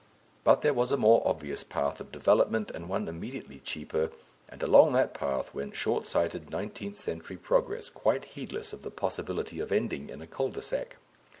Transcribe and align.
But 0.43 0.63
there 0.63 0.73
was 0.73 0.91
a 0.91 0.97
more 0.97 1.21
obvious 1.27 1.63
path 1.63 1.99
of 2.01 2.11
development 2.11 2.71
and 2.71 2.89
one 2.89 3.07
immediately 3.07 3.59
cheaper, 3.59 4.09
and 4.49 4.63
along 4.63 4.93
that 4.93 5.13
path 5.13 5.53
went 5.53 5.75
short 5.75 6.07
sighted 6.07 6.49
Nineteenth 6.49 6.97
Century 6.97 7.37
Progress, 7.37 7.87
quite 7.91 8.25
heedless 8.25 8.73
of 8.73 8.81
the 8.81 8.89
possibility 8.89 9.59
of 9.59 9.71
ending 9.71 10.09
in 10.09 10.19
a 10.19 10.25
cul 10.25 10.49
de 10.49 10.61
sac. 10.63 10.95